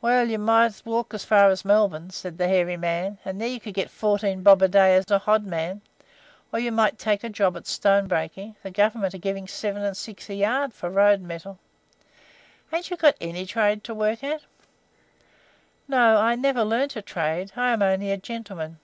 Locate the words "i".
16.16-16.34, 17.54-17.70